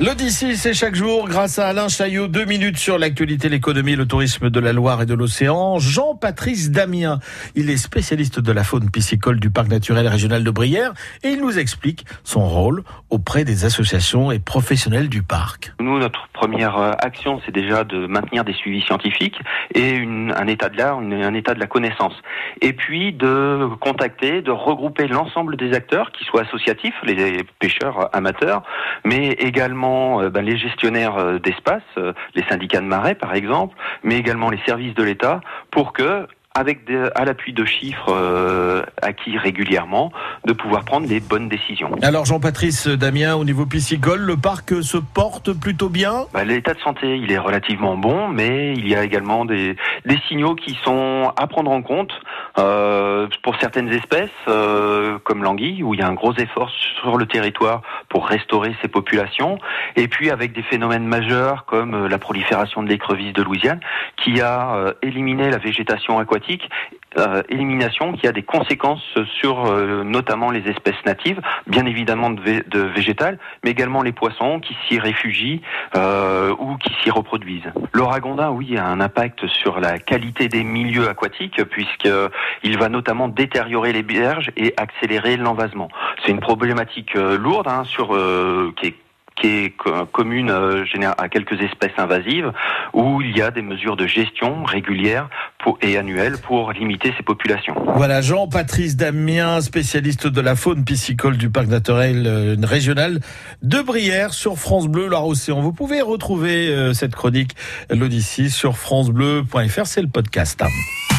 [0.00, 2.28] L'Odyssée, c'est chaque jour grâce à Alain Chaillot.
[2.28, 5.80] Deux minutes sur l'actualité, l'économie, le tourisme de la Loire et de l'océan.
[5.80, 7.18] Jean-Patrice Damien,
[7.56, 10.92] il est spécialiste de la faune piscicole du parc naturel régional de Brière
[11.24, 15.72] et il nous explique son rôle auprès des associations et professionnels du parc.
[15.80, 19.40] Nous, notre première euh, action, c'est déjà de maintenir des suivis scientifiques
[19.74, 22.14] et une, un état de l'art, un état de la connaissance.
[22.60, 28.62] Et puis de contacter, de regrouper l'ensemble des acteurs, qui soient associatifs, les pêcheurs amateurs,
[29.04, 33.76] mais également euh, ben, les gestionnaires euh, d'espace, euh, les syndicats de marais par exemple,
[34.02, 40.10] mais également les services de l'État, pour que avec à l'appui de chiffres acquis régulièrement,
[40.44, 41.92] de pouvoir prendre les bonnes décisions.
[42.02, 46.24] Alors Jean-Patrice Damien, au niveau piscicole, le parc se porte plutôt bien?
[46.32, 50.18] Bah, L'état de santé, il est relativement bon, mais il y a également des, des
[50.26, 52.10] signaux qui sont à prendre en compte.
[52.58, 57.16] Euh, pour certaines espèces, euh, comme l'anguille, où il y a un gros effort sur
[57.16, 59.58] le territoire pour restaurer ces populations,
[59.96, 63.80] et puis avec des phénomènes majeurs comme euh, la prolifération de l'écrevisse de Louisiane,
[64.16, 66.68] qui a éliminé la végétation aquatique
[67.16, 69.02] euh, élimination qui a des conséquences
[69.40, 74.76] sur euh, notamment les espèces natives, bien évidemment de, végétales, mais également les poissons qui
[74.86, 75.62] s'y réfugient
[75.96, 77.72] euh, ou qui s'y reproduisent.
[77.94, 83.92] L'oragondin, oui, a un impact sur la qualité des milieux aquatiques puisqu'il va notamment détériorer
[83.92, 85.88] les berges et accélérer l'envasement.
[86.24, 88.08] C'est une problématique lourde hein, sur
[88.76, 88.94] qui est
[89.40, 89.76] qui est
[90.12, 90.84] commune euh,
[91.16, 92.52] à quelques espèces invasives,
[92.92, 95.28] où il y a des mesures de gestion régulières
[95.82, 97.74] et annuelles pour limiter ces populations.
[97.94, 103.20] Voilà, Jean-Patrice Damien, spécialiste de la faune piscicole du parc naturel euh, régional
[103.62, 105.60] de Brière sur France Bleu Loire-Océan.
[105.60, 107.54] Vous pouvez retrouver euh, cette chronique,
[107.90, 110.62] l'Odyssée, sur francebleu.fr, c'est le podcast.